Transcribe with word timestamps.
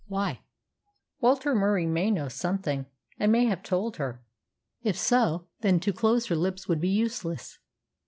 "Why?" 0.07 0.41
"Walter 1.19 1.53
Murie 1.53 1.85
may 1.85 2.09
know 2.09 2.27
something, 2.27 2.87
and 3.19 3.31
may 3.31 3.45
have 3.45 3.61
told 3.61 3.97
her." 3.97 4.23
"If 4.81 4.97
so, 4.97 5.45
then 5.59 5.79
to 5.81 5.93
close 5.93 6.25
her 6.25 6.35
lips 6.35 6.67
would 6.67 6.81
be 6.81 6.89
useless. 6.89 7.59